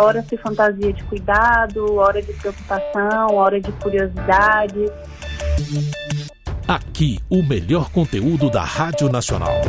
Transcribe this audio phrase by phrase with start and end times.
[0.00, 4.90] hora se fantasia de cuidado, hora de preocupação, hora de curiosidade.
[6.66, 9.60] Aqui, o melhor conteúdo da Rádio Nacional.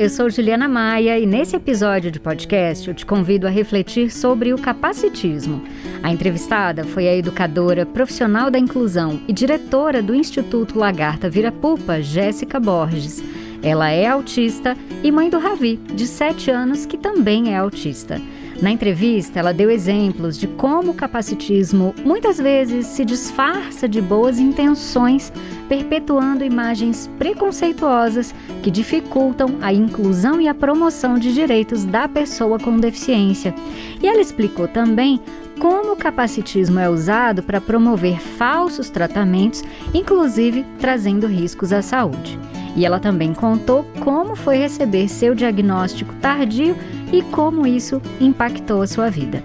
[0.00, 4.50] Eu sou Juliana Maia e nesse episódio de podcast eu te convido a refletir sobre
[4.50, 5.62] o capacitismo.
[6.02, 12.58] A entrevistada foi a educadora profissional da inclusão e diretora do Instituto Lagarta Virapupa, Jéssica
[12.58, 13.22] Borges.
[13.62, 14.74] Ela é autista
[15.04, 18.18] e mãe do Ravi, de 7 anos, que também é autista.
[18.62, 24.38] Na entrevista, ela deu exemplos de como o capacitismo muitas vezes se disfarça de boas
[24.38, 25.30] intenções,
[25.70, 32.76] perpetuando imagens preconceituosas que dificultam a inclusão e a promoção de direitos da pessoa com
[32.76, 33.54] deficiência.
[34.02, 35.20] E ela explicou também
[35.60, 39.62] como o capacitismo é usado para promover falsos tratamentos,
[39.94, 42.36] inclusive trazendo riscos à saúde.
[42.74, 46.74] E ela também contou como foi receber seu diagnóstico tardio
[47.12, 49.40] e como isso impactou a sua vida.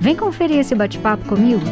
[0.00, 1.62] Vem conferir esse bate-papo comigo?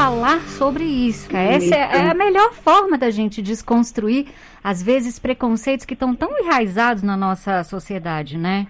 [0.00, 1.28] Falar sobre isso.
[1.36, 4.28] Essa é a melhor forma da gente desconstruir,
[4.64, 8.66] às vezes, preconceitos que estão tão enraizados na nossa sociedade, né?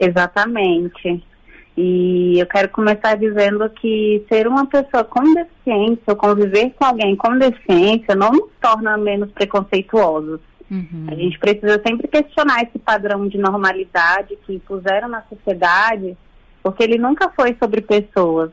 [0.00, 1.22] Exatamente.
[1.76, 7.14] E eu quero começar dizendo que ser uma pessoa com deficiência ou conviver com alguém
[7.14, 10.40] com deficiência não nos torna menos preconceituosos.
[10.68, 11.06] Uhum.
[11.06, 16.16] A gente precisa sempre questionar esse padrão de normalidade que impuseram na sociedade,
[16.60, 18.50] porque ele nunca foi sobre pessoas.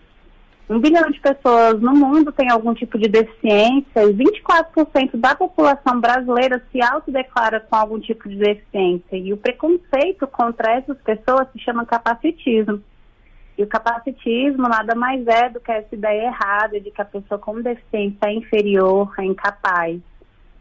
[0.69, 5.99] Um bilhão de pessoas no mundo tem algum tipo de deficiência e 24% da população
[5.99, 9.17] brasileira se autodeclara com algum tipo de deficiência.
[9.17, 12.83] E o preconceito contra essas pessoas se chama capacitismo.
[13.57, 17.39] E o capacitismo nada mais é do que essa ideia errada de que a pessoa
[17.39, 19.99] com deficiência é inferior, é incapaz.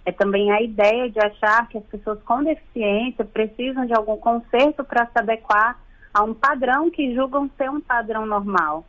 [0.06, 4.82] É também a ideia de achar que as pessoas com deficiência precisam de algum conserto
[4.84, 5.78] para se adequar
[6.15, 8.87] a um padrão que julgam ser um padrão normal.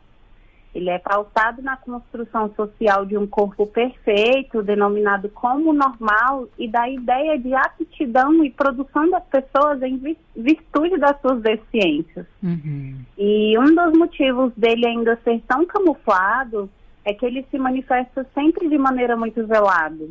[0.72, 6.88] Ele é pautado na construção social de um corpo perfeito, denominado como normal, e da
[6.88, 12.24] ideia de aptidão e produção das pessoas em virtude das suas deficiências.
[12.40, 13.00] Uhum.
[13.18, 16.70] E um dos motivos dele ainda ser tão camuflado
[17.04, 20.08] é que ele se manifesta sempre de maneira muito velada.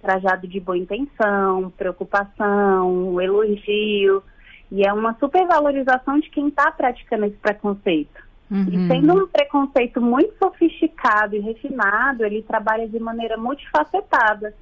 [0.00, 4.22] Trajado de boa intenção, preocupação, elogio,
[4.70, 8.23] e é uma supervalorização de quem está praticando esse preconceito.
[8.50, 8.66] Uhum.
[8.68, 14.54] E sendo um preconceito muito sofisticado e refinado, ele trabalha de maneira multifacetada.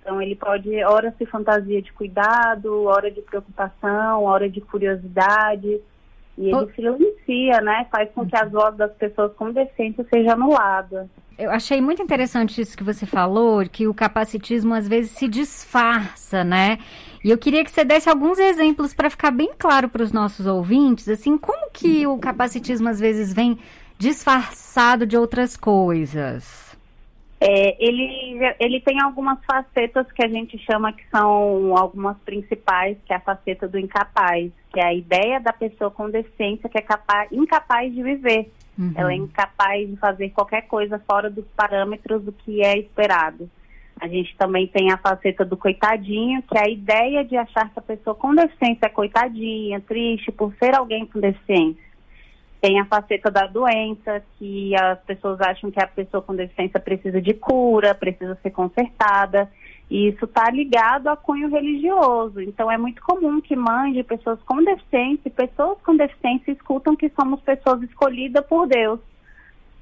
[0.00, 5.80] Então, ele pode, hora se fantasia de cuidado, hora de preocupação, hora de curiosidade.
[6.36, 7.86] E ele silencia, né?
[7.90, 11.08] Faz com que as vozes das pessoas com deficiência sejam anuladas.
[11.36, 16.42] Eu achei muito interessante isso que você falou, que o capacitismo às vezes se disfarça,
[16.42, 16.78] né?
[17.24, 20.46] E eu queria que você desse alguns exemplos para ficar bem claro para os nossos
[20.46, 23.56] ouvintes, assim, como que o capacitismo às vezes vem
[23.96, 26.76] disfarçado de outras coisas.
[27.40, 33.12] É, ele, ele tem algumas facetas que a gente chama que são algumas principais, que
[33.12, 36.82] é a faceta do incapaz, que é a ideia da pessoa com deficiência que é
[36.82, 38.50] capaz, incapaz de viver.
[38.76, 38.92] Uhum.
[38.96, 43.48] Ela é incapaz de fazer qualquer coisa fora dos parâmetros do que é esperado.
[44.00, 47.78] A gente também tem a faceta do coitadinho, que é a ideia de achar que
[47.78, 51.82] a pessoa com deficiência é coitadinha, triste por ser alguém com deficiência.
[52.60, 57.20] Tem a faceta da doença, que as pessoas acham que a pessoa com deficiência precisa
[57.20, 59.50] de cura, precisa ser consertada.
[59.90, 62.40] E isso está ligado a cunho religioso.
[62.40, 66.94] Então, é muito comum que mães de pessoas com deficiência e pessoas com deficiência escutam
[66.94, 69.00] que somos pessoas escolhidas por Deus.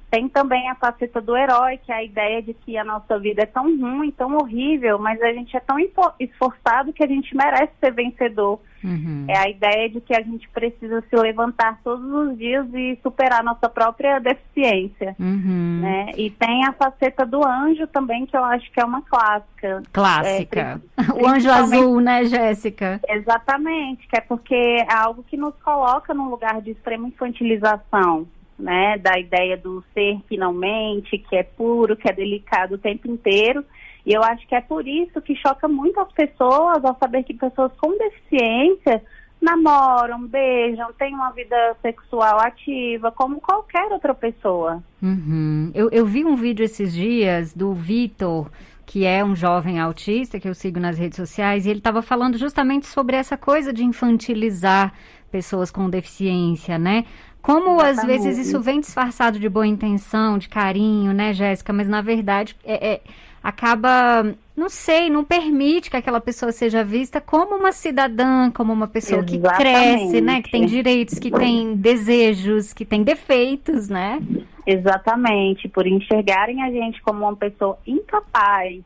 [0.09, 3.43] Tem também a faceta do herói, que é a ideia de que a nossa vida
[3.43, 5.77] é tão ruim, tão horrível, mas a gente é tão
[6.17, 8.59] esforçado que a gente merece ser vencedor.
[8.81, 9.25] Uhum.
[9.27, 13.43] É a ideia de que a gente precisa se levantar todos os dias e superar
[13.43, 15.13] nossa própria deficiência.
[15.19, 15.79] Uhum.
[15.81, 16.11] Né?
[16.15, 19.83] E tem a faceta do anjo também, que eu acho que é uma clássica.
[19.91, 20.81] Clássica.
[20.95, 23.01] É, o anjo azul, né, Jéssica?
[23.09, 28.25] Exatamente, que é porque é algo que nos coloca num lugar de extrema infantilização
[28.57, 32.79] né, da ideia do ser que não mente, que é puro, que é delicado o
[32.79, 33.63] tempo inteiro.
[34.05, 37.33] E eu acho que é por isso que choca muito as pessoas ao saber que
[37.33, 39.03] pessoas com deficiência
[39.41, 44.81] namoram, beijam, têm uma vida sexual ativa, como qualquer outra pessoa.
[45.01, 45.71] Uhum.
[45.75, 48.49] Eu, eu vi um vídeo esses dias do Vitor,
[48.85, 52.37] que é um jovem autista que eu sigo nas redes sociais, e ele estava falando
[52.37, 54.93] justamente sobre essa coisa de infantilizar
[55.29, 57.05] pessoas com deficiência, né?
[57.47, 61.71] Como às vezes isso vem disfarçado de boa intenção, de carinho, né, Jéssica?
[61.71, 63.01] Mas na verdade é, é,
[63.41, 68.85] acaba, não sei, não permite que aquela pessoa seja vista como uma cidadã, como uma
[68.85, 69.47] pessoa Exatamente.
[69.47, 70.41] que cresce, né?
[70.41, 74.19] Que tem direitos, que tem desejos, que tem defeitos, né?
[74.65, 78.83] Exatamente, por enxergarem a gente como uma pessoa incapaz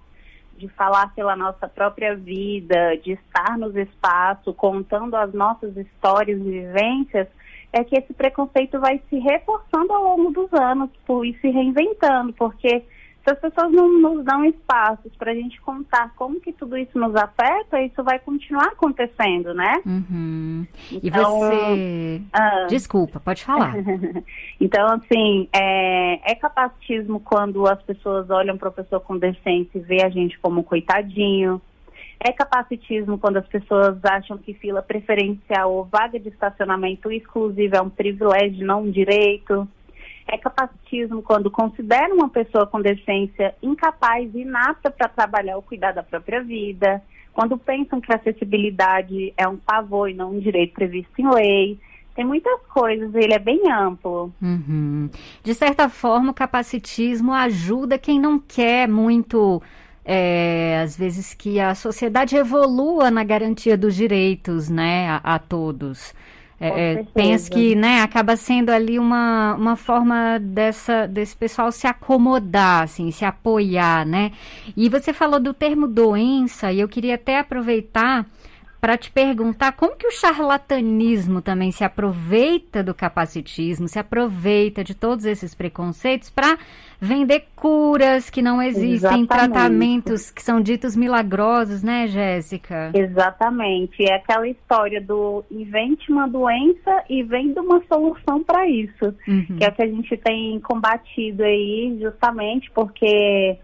[0.56, 6.44] de falar pela nossa própria vida, de estar nos espaços, contando as nossas histórias e
[6.44, 7.28] vivências,
[7.74, 10.90] é que esse preconceito vai se reforçando ao longo dos anos
[11.26, 12.84] e se reinventando, porque
[13.24, 16.98] se as pessoas não nos dão espaços para a gente contar como que tudo isso
[16.98, 19.80] nos afeta, isso vai continuar acontecendo, né?
[19.86, 20.66] Uhum.
[20.92, 22.22] E então, você...
[22.34, 23.76] Ah, Desculpa, pode falar.
[24.60, 29.82] então, assim, é, é, capacitismo quando as pessoas olham para a pessoa com decência e
[29.82, 31.62] vê a gente como coitadinho.
[32.24, 37.82] É capacitismo quando as pessoas acham que fila preferencial ou vaga de estacionamento exclusiva é
[37.82, 39.68] um privilégio, não um direito.
[40.28, 45.94] É capacitismo quando considera uma pessoa com deficiência incapaz e inapta para trabalhar ou cuidar
[45.94, 47.02] da própria vida.
[47.34, 51.80] Quando pensam que a acessibilidade é um favor e não um direito previsto em lei.
[52.14, 54.32] Tem muitas coisas, ele é bem amplo.
[54.40, 55.10] Uhum.
[55.42, 59.60] De certa forma, o capacitismo ajuda quem não quer muito
[60.04, 66.14] é, às vezes que a sociedade evolua na garantia dos direitos, né, a, a todos.
[66.60, 71.88] É, é penso que né, acaba sendo ali uma, uma forma dessa, desse pessoal se
[71.88, 74.32] acomodar, assim, se apoiar, né?
[74.78, 78.28] E você falou do termo doença, e eu queria até aproveitar
[78.82, 84.96] para te perguntar como que o charlatanismo também se aproveita do capacitismo, se aproveita de
[84.96, 86.58] todos esses preconceitos para
[87.00, 89.28] vender curas que não existem, Exatamente.
[89.28, 92.92] tratamentos que são ditos milagrosos, né, Jéssica?
[92.96, 94.04] Exatamente.
[94.04, 99.58] É aquela história do invente uma doença e vende uma solução para isso, uhum.
[99.58, 103.58] que é o que a gente tem combatido aí, justamente porque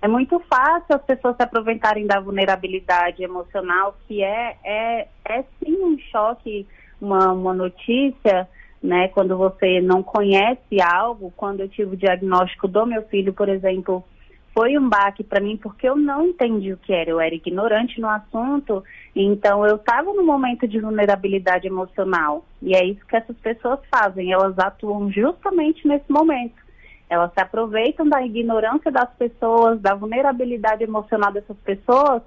[0.00, 5.76] é muito fácil as pessoas se aproveitarem da vulnerabilidade emocional, que é, é, é sim
[5.82, 6.66] um choque,
[7.00, 8.48] uma, uma notícia,
[8.82, 9.08] né?
[9.08, 14.04] Quando você não conhece algo, quando eu tive o diagnóstico do meu filho, por exemplo,
[14.54, 18.00] foi um baque para mim porque eu não entendi o que era, eu era ignorante
[18.00, 18.82] no assunto,
[19.14, 22.44] então eu estava no momento de vulnerabilidade emocional.
[22.62, 26.67] E é isso que essas pessoas fazem, elas atuam justamente nesse momento.
[27.08, 32.22] Elas se aproveitam da ignorância das pessoas, da vulnerabilidade emocional dessas pessoas,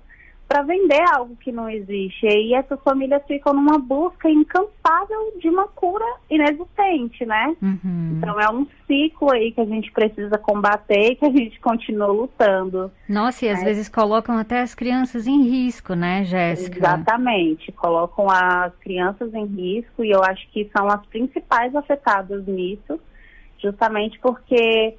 [0.51, 2.25] para vender algo que não existe.
[2.25, 7.55] E aí essas famílias ficam numa busca incansável de uma cura inexistente, né?
[7.61, 8.17] Uhum.
[8.17, 12.07] Então é um ciclo aí que a gente precisa combater e que a gente continua
[12.07, 12.91] lutando.
[13.07, 13.63] Nossa, e às é.
[13.63, 16.79] vezes colocam até as crianças em risco, né, Jéssica?
[16.79, 22.99] Exatamente, colocam as crianças em risco e eu acho que são as principais afetadas nisso
[23.61, 24.95] justamente porque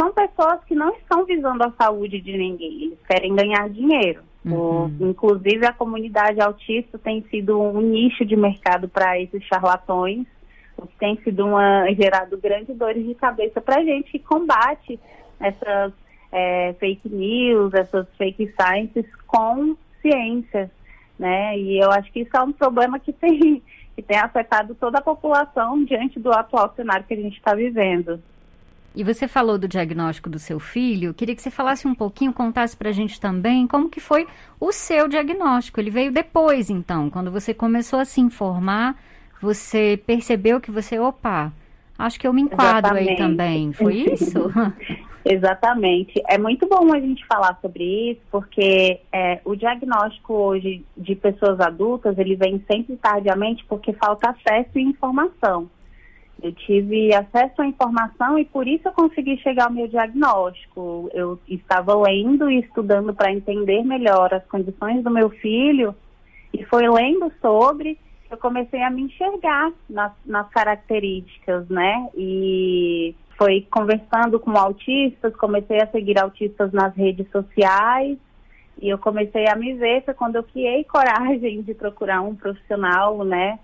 [0.00, 4.22] são pessoas que não estão visando a saúde de ninguém, eles querem ganhar dinheiro.
[4.44, 4.96] Uhum.
[5.00, 10.26] O, inclusive, a comunidade autista tem sido um nicho de mercado para esses charlatões,
[10.76, 14.98] o que tem sido uma, gerado grandes dores de cabeça para a gente que combate
[15.40, 15.92] essas
[16.30, 20.70] é, fake news, essas fake sciences com ciência,
[21.18, 21.58] né?
[21.58, 23.62] E eu acho que isso é um problema que tem
[23.98, 28.22] que tem afetado toda a população diante do atual cenário que a gente está vivendo.
[28.94, 31.12] E você falou do diagnóstico do seu filho.
[31.12, 34.28] Queria que você falasse um pouquinho, contasse para a gente também como que foi
[34.60, 35.80] o seu diagnóstico.
[35.80, 38.96] Ele veio depois, então, quando você começou a se informar,
[39.42, 41.52] você percebeu que você, opa,
[41.98, 43.10] acho que eu me enquadro Exatamente.
[43.10, 43.72] aí também.
[43.72, 44.48] Foi isso?
[45.30, 46.22] Exatamente.
[46.26, 51.60] É muito bom a gente falar sobre isso, porque é, o diagnóstico hoje de pessoas
[51.60, 55.68] adultas, ele vem sempre tardiamente porque falta acesso e informação.
[56.42, 61.10] Eu tive acesso à informação e por isso eu consegui chegar ao meu diagnóstico.
[61.12, 65.94] Eu estava lendo e estudando para entender melhor as condições do meu filho
[66.54, 67.98] e foi lendo sobre
[68.30, 72.08] eu comecei a me enxergar nas, nas características, né?
[72.14, 78.18] E foi conversando com autistas, comecei a seguir autistas nas redes sociais
[78.82, 83.24] e eu comecei a me ver foi quando eu criei coragem de procurar um profissional,
[83.24, 83.58] né?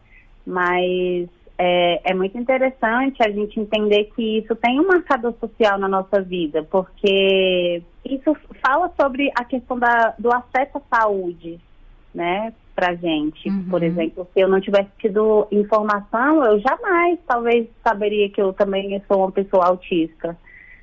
[0.47, 1.29] Mas
[1.59, 6.21] é, é, muito interessante a gente entender que isso tem um marcador social na nossa
[6.21, 11.61] vida, porque isso fala sobre a questão da, do acesso à saúde,
[12.15, 12.53] né?
[12.75, 13.49] pra gente.
[13.49, 13.65] Uhum.
[13.71, 19.01] Por exemplo, se eu não tivesse tido informação, eu jamais talvez saberia que eu também
[19.07, 20.37] sou uma pessoa autista,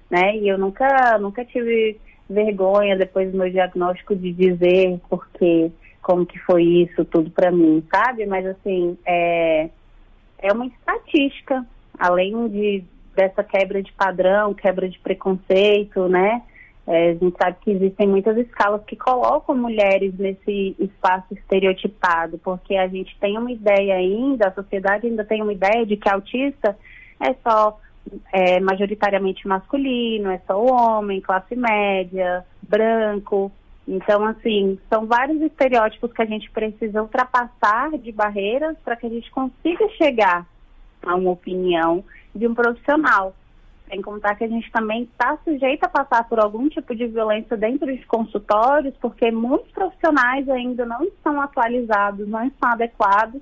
[0.10, 0.38] né?
[0.38, 5.70] E eu nunca, nunca tive vergonha depois do meu diagnóstico de dizer porque
[6.02, 8.26] como que foi isso tudo para mim, sabe?
[8.26, 9.70] Mas assim, é,
[10.40, 11.66] é uma estatística.
[12.00, 12.84] além de
[13.14, 16.42] dessa quebra de padrão, quebra de preconceito, né?
[16.88, 22.76] É, a gente sabe que existem muitas escalas que colocam mulheres nesse espaço estereotipado, porque
[22.76, 26.76] a gente tem uma ideia ainda, a sociedade ainda tem uma ideia de que autista
[27.20, 27.80] é só
[28.34, 33.52] é, majoritariamente masculino, é só homem, classe média, branco.
[33.88, 39.10] Então, assim, são vários estereótipos que a gente precisa ultrapassar de barreiras para que a
[39.10, 40.48] gente consiga chegar
[41.04, 43.36] a uma opinião de um profissional.
[43.92, 47.58] Sem contar que a gente também está sujeito a passar por algum tipo de violência
[47.58, 53.42] dentro de consultórios, porque muitos profissionais ainda não estão atualizados, não estão adequados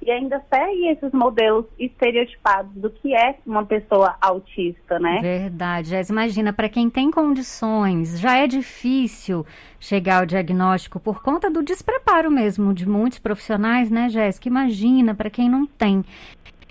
[0.00, 5.18] e ainda seguem esses modelos estereotipados do que é uma pessoa autista, né?
[5.20, 6.12] Verdade, Jéssica.
[6.12, 9.44] Imagina, para quem tem condições, já é difícil
[9.80, 14.48] chegar ao diagnóstico por conta do despreparo mesmo de muitos profissionais, né, Jéssica?
[14.48, 16.04] Imagina, para quem não tem.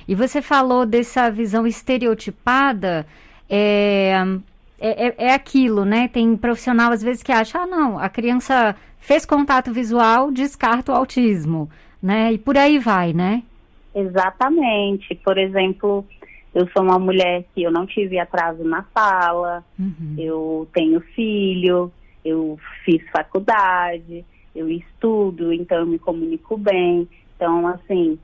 [0.08, 3.06] E você falou dessa visão estereotipada,
[3.50, 4.14] é,
[4.80, 6.08] é, é, é, aquilo, né?
[6.08, 10.96] Tem profissional às vezes que acha, ah, não, a criança fez contato visual, descarta o
[10.96, 11.70] autismo,
[12.02, 12.34] né?
[12.34, 13.44] E por aí vai, né?
[13.94, 15.16] Exatamente.
[15.16, 16.06] Por exemplo,
[16.54, 20.16] eu sou uma mulher que eu não tive atraso na fala, uhum.
[20.18, 21.92] eu tenho filho,
[22.24, 24.24] eu fiz faculdade,
[24.56, 27.08] eu estudo, então eu me comunico bem.
[27.36, 28.18] Então, assim,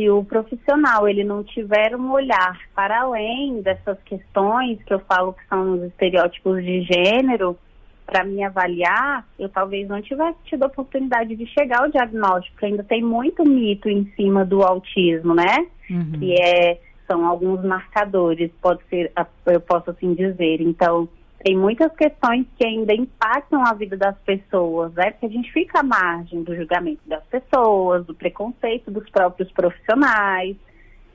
[0.00, 5.34] se o profissional ele não tiver um olhar para além dessas questões que eu falo
[5.34, 7.58] que são os estereótipos de gênero,
[8.06, 12.66] para me avaliar, eu talvez não tivesse tido a oportunidade de chegar ao diagnóstico, porque
[12.66, 15.66] ainda tem muito mito em cima do autismo, né?
[15.88, 16.12] Uhum.
[16.18, 19.12] Que é, são alguns marcadores, pode ser,
[19.46, 20.60] eu posso assim dizer.
[20.60, 21.08] Então,
[21.42, 25.10] tem muitas questões que ainda impactam a vida das pessoas, né?
[25.12, 30.56] Porque a gente fica à margem do julgamento das pessoas, do preconceito dos próprios profissionais,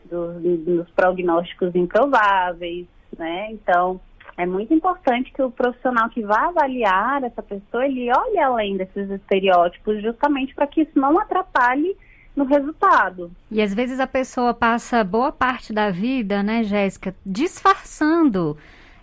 [0.10, 3.52] dos, dos prognósticos improváveis, né?
[3.52, 4.02] Então,
[4.36, 9.10] é muito importante que o profissional que vai avaliar essa pessoa, ele olhe além desses
[9.10, 11.96] estereótipos, justamente para que isso não atrapalhe
[12.36, 13.32] no resultado.
[13.50, 18.58] E às vezes a pessoa passa boa parte da vida, né, Jéssica, disfarçando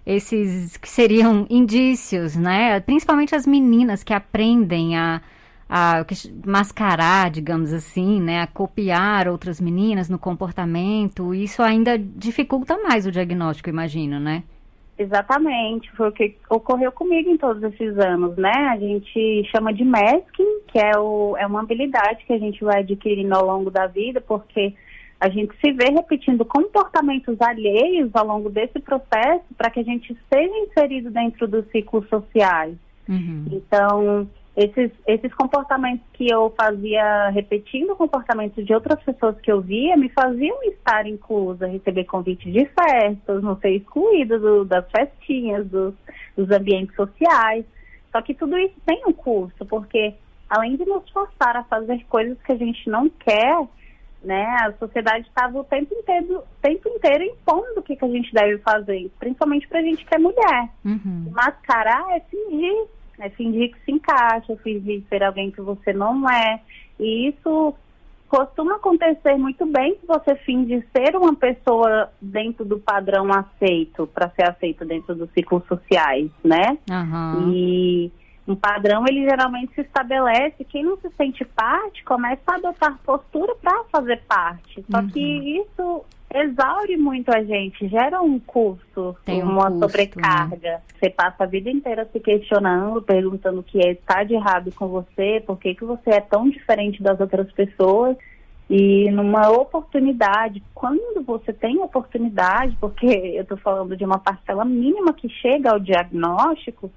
[0.07, 2.81] esses que seriam indícios, né?
[2.81, 5.21] Principalmente as meninas que aprendem a,
[5.69, 6.05] a
[6.45, 8.43] mascarar, digamos assim, né?
[8.43, 11.35] A copiar outras meninas no comportamento.
[11.35, 14.43] Isso ainda dificulta mais o diagnóstico, imagino, né?
[14.99, 18.53] Exatamente, foi o que ocorreu comigo em todos esses anos, né?
[18.71, 22.81] A gente chama de masking, que é, o, é uma habilidade que a gente vai
[22.81, 24.75] adquirindo ao longo da vida, porque
[25.23, 30.19] a gente se vê repetindo comportamentos alheios ao longo desse processo para que a gente
[30.29, 32.75] seja inserido dentro dos ciclos sociais.
[33.09, 33.45] Uhum.
[33.53, 39.97] Então, esses, esses comportamentos que eu fazia repetindo comportamentos de outras pessoas que eu via
[39.97, 45.95] me faziam estar inclusa, receber convite de festas, não ser excluída do, das festinhas, dos,
[46.37, 47.65] dos ambientes sociais.
[48.11, 50.15] Só que tudo isso tem um custo, porque
[50.51, 53.57] além de nos forçar a fazer coisas que a gente não quer,
[54.25, 54.45] né?
[54.61, 58.59] A sociedade estava o tempo inteiro, tempo inteiro impondo o que, que a gente deve
[58.59, 60.69] fazer, principalmente para a gente que é mulher.
[60.85, 61.31] Uhum.
[61.33, 62.87] Mascarar é fingir,
[63.19, 66.61] é fingir que se encaixa, fingir ser alguém que você não é.
[66.99, 67.75] E isso
[68.29, 74.31] costuma acontecer muito bem se você finge ser uma pessoa dentro do padrão aceito, para
[74.31, 76.79] ser aceito dentro dos ciclos sociais, né?
[76.91, 77.53] Uhum.
[77.53, 78.13] E
[78.47, 83.55] um padrão ele geralmente se estabelece, quem não se sente parte começa a adotar postura
[83.57, 84.85] para fazer parte.
[84.91, 85.09] Só uhum.
[85.09, 90.73] que isso exaure muito a gente, gera um custo, Tem uma custo, sobrecarga.
[90.73, 90.81] Né?
[90.99, 94.89] Você passa a vida inteira se questionando, perguntando o que é, está de errado com
[94.89, 98.17] você, por que, que você é tão diferente das outras pessoas.
[98.71, 105.13] E numa oportunidade, quando você tem oportunidade, porque eu estou falando de uma parcela mínima
[105.13, 106.91] que chega ao diagnóstico,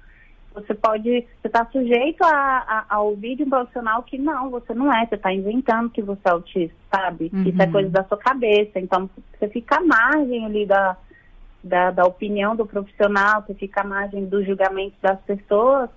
[0.56, 4.72] você pode, você está sujeito a, a, a, ouvir de um profissional que não, você
[4.72, 7.30] não é, você está inventando que você é autista, sabe?
[7.32, 7.42] Uhum.
[7.42, 8.80] Isso é coisa da sua cabeça.
[8.80, 10.96] Então, você fica à margem ali da,
[11.62, 15.90] da, da opinião do profissional, você fica à margem do julgamento das pessoas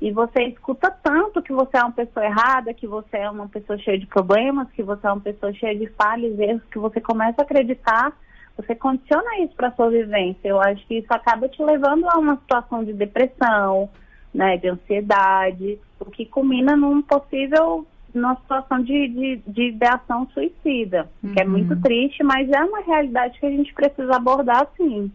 [0.00, 3.78] e você escuta tanto que você é uma pessoa errada, que você é uma pessoa
[3.78, 7.40] cheia de problemas, que você é uma pessoa cheia de falhas, erros, que você começa
[7.40, 8.12] a acreditar
[8.56, 10.48] você condiciona isso para sua vivência.
[10.48, 13.88] Eu acho que isso acaba te levando a uma situação de depressão,
[14.32, 21.08] né, de ansiedade, o que culmina num possível numa situação de, de, de ideação suicida,
[21.22, 21.32] uhum.
[21.32, 21.80] que é muito uhum.
[21.80, 25.10] triste, mas é uma realidade que a gente precisa abordar sim.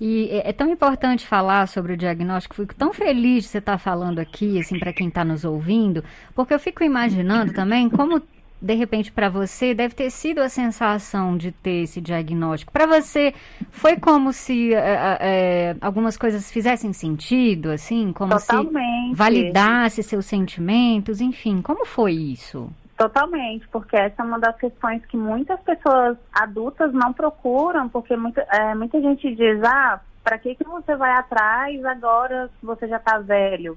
[0.00, 2.54] E é, é tão importante falar sobre o diagnóstico.
[2.54, 6.54] Fico tão feliz de você estar falando aqui, assim, para quem está nos ouvindo, porque
[6.54, 8.20] eu fico imaginando também como
[8.60, 12.72] de repente para você deve ter sido a sensação de ter esse diagnóstico.
[12.72, 13.34] Para você
[13.70, 19.10] foi como se é, é, algumas coisas fizessem sentido, assim, como Totalmente.
[19.10, 22.70] se validasse seus sentimentos, enfim, como foi isso?
[22.96, 28.40] Totalmente, porque essa é uma das questões que muitas pessoas adultas não procuram, porque muita,
[28.50, 32.96] é, muita gente diz, ah, para que, que você vai atrás agora que você já
[32.96, 33.76] está velho?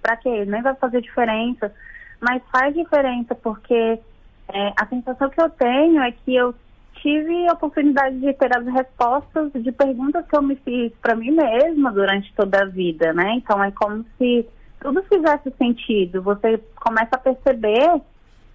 [0.00, 0.44] Para que?
[0.46, 1.72] Nem vai fazer diferença.
[2.20, 6.54] Mas faz diferença, porque é, a sensação que eu tenho é que eu
[6.94, 11.30] tive a oportunidade de ter as respostas de perguntas que eu me fiz para mim
[11.30, 13.34] mesma durante toda a vida, né?
[13.34, 14.46] Então é como se
[14.80, 16.22] tudo fizesse sentido.
[16.22, 18.00] Você começa a perceber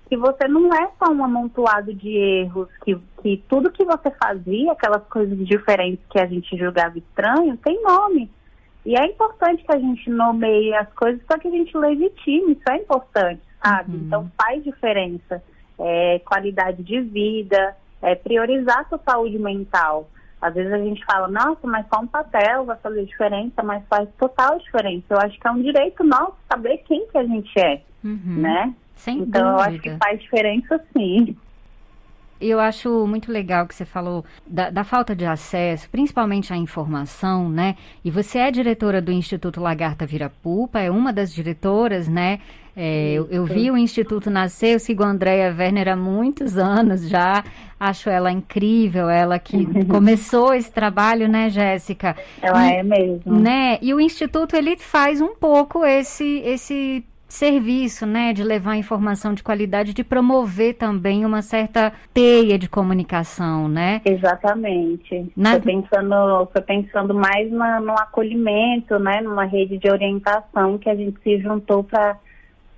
[0.10, 4.72] que você não é só um amontoado de erros, que, que tudo que você fazia,
[4.72, 8.30] aquelas coisas diferentes que a gente julgava estranho, tem nome.
[8.86, 12.70] E é importante que a gente nomeie as coisas para que a gente legitime, isso
[12.70, 13.92] é importante, sabe?
[13.96, 14.04] Uhum.
[14.06, 15.44] Então faz diferença.
[15.80, 20.08] É, qualidade de vida, é, priorizar a sua saúde mental.
[20.40, 24.10] Às vezes a gente fala, nossa, mas só um papel vai fazer diferença, mas faz
[24.20, 25.06] total diferença.
[25.10, 28.42] Eu acho que é um direito nosso saber quem que a gente é, uhum.
[28.42, 28.74] né?
[28.94, 29.50] Sem então dúvida.
[29.50, 31.36] eu acho que faz diferença sim.
[32.46, 37.50] Eu acho muito legal que você falou da, da, falta de acesso, principalmente à informação,
[37.50, 37.76] né?
[38.04, 42.40] E você é diretora do Instituto Lagarta Virapupa, é uma das diretoras, né?
[42.76, 47.08] É, eu, eu, vi o Instituto nascer, eu sigo a Andrea Werner há muitos anos
[47.08, 47.44] já,
[47.80, 52.16] acho ela incrível, ela que começou esse trabalho, né, Jéssica?
[52.42, 53.40] Ela e, é mesmo.
[53.40, 53.78] Né?
[53.80, 59.42] E o Instituto, ele faz um pouco esse, esse serviço, né, de levar informação de
[59.42, 64.02] qualidade, de promover também uma certa teia de comunicação, né?
[64.06, 65.32] Exatamente.
[65.36, 65.54] Na...
[65.54, 70.96] Foi pensando, foi pensando mais na, no acolhimento, né, numa rede de orientação que a
[70.96, 72.18] gente se juntou para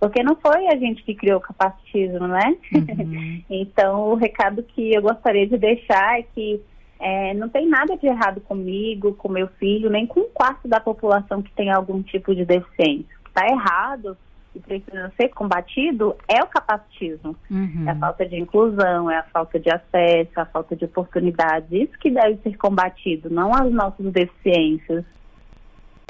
[0.00, 2.56] porque não foi a gente que criou o capacitismo, né?
[2.72, 3.42] Uhum.
[3.50, 6.60] então, o recado que eu gostaria de deixar é que
[7.00, 10.80] é, não tem nada de errado comigo, com meu filho, nem com um quarto da
[10.80, 13.16] população que tem algum tipo de deficiência.
[13.20, 14.16] O que está errado
[14.54, 17.36] e precisa ser combatido é o capacitismo.
[17.50, 17.84] Uhum.
[17.86, 21.70] É a falta de inclusão, é a falta de acesso, é a falta de oportunidades.
[21.70, 25.04] Isso que deve ser combatido, não as nossas deficiências.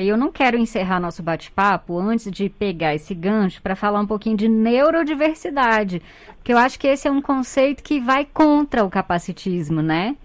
[0.00, 4.37] Eu não quero encerrar nosso bate-papo antes de pegar esse gancho para falar um pouquinho
[4.37, 6.00] de neurodiversidade,
[6.37, 10.16] porque eu acho que esse é um conceito que vai contra o capacitismo, né?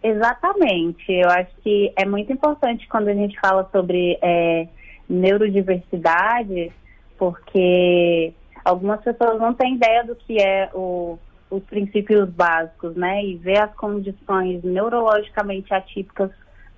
[0.00, 1.10] Exatamente.
[1.10, 4.68] Eu acho que é muito importante quando a gente fala sobre é,
[5.08, 6.70] neurodiversidade,
[7.18, 8.32] porque
[8.64, 11.18] algumas pessoas não têm ideia do que é o,
[11.50, 13.24] os princípios básicos, né?
[13.24, 16.30] E ver as condições neurologicamente atípicas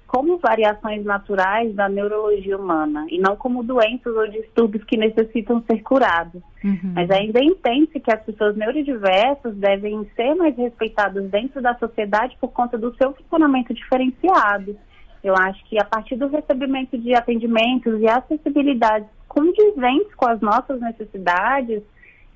[0.08, 5.82] como variações naturais da neurologia humana e não como doenças ou distúrbios que necessitam ser
[5.82, 6.42] curados.
[6.64, 6.92] Uhum.
[6.94, 12.48] Mas ainda entende-se que as pessoas neurodiversas devem ser mais respeitadas dentro da sociedade por
[12.48, 14.74] conta do seu funcionamento diferenciado.
[15.22, 20.80] Eu acho que a partir do recebimento de atendimentos e acessibilidade condizentes com as nossas
[20.80, 21.82] necessidades,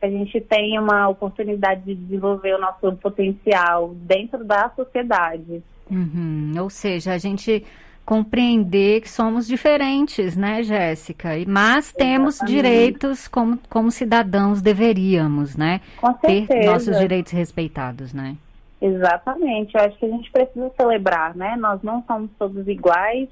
[0.02, 5.62] a gente tem uma oportunidade de desenvolver o nosso potencial dentro da sociedade.
[5.90, 6.52] Uhum.
[6.60, 7.64] Ou seja, a gente
[8.04, 11.30] compreender que somos diferentes, né, Jéssica?
[11.46, 12.56] Mas temos Exatamente.
[12.56, 15.80] direitos como, como cidadãos deveríamos, né?
[16.00, 16.46] Com certeza.
[16.46, 18.36] Ter nossos direitos respeitados, né?
[18.80, 19.76] Exatamente.
[19.76, 21.56] Eu acho que a gente precisa celebrar, né?
[21.56, 23.28] Nós não somos todos iguais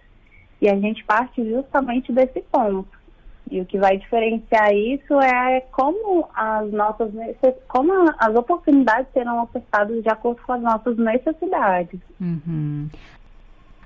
[0.60, 2.99] e a gente parte justamente desse ponto.
[3.50, 7.10] E o que vai diferenciar isso é como as nossas
[7.66, 12.00] como as oportunidades serão ofertadas de acordo com as nossas necessidades.
[12.20, 12.88] Uhum.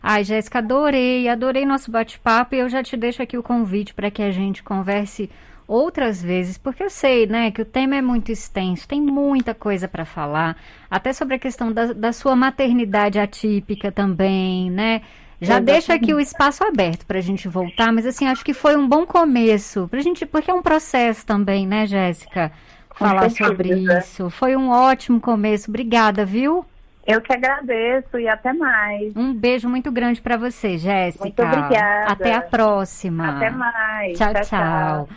[0.03, 4.11] Ai, Jéssica, adorei, adorei nosso bate-papo e eu já te deixo aqui o convite para
[4.11, 5.31] que a gente converse
[5.67, 9.89] outras vezes, porque eu sei, né, que o tema é muito extenso, tem muita coisa
[9.89, 10.57] para falar,
[10.91, 15.01] até sobre a questão da, da sua maternidade atípica também, né?
[15.45, 18.77] Já deixa aqui o espaço aberto para a gente voltar, mas assim, acho que foi
[18.77, 22.53] um bom começo, pra gente, porque é um processo também, né, Jéssica?
[22.95, 24.31] Falar sobre isso.
[24.31, 25.69] Foi um ótimo começo.
[25.69, 26.65] Obrigada, viu?
[27.07, 29.15] Eu que agradeço e até mais.
[29.15, 31.25] Um beijo muito grande para você, Jéssica.
[31.25, 32.11] Muito obrigada.
[32.11, 33.37] Até a próxima.
[33.37, 34.17] Até mais.
[34.17, 34.33] tchau.
[34.33, 34.45] tchau.
[34.45, 35.09] tchau.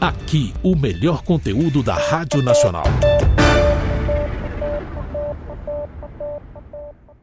[0.00, 2.84] Aqui, o melhor conteúdo da Rádio Nacional.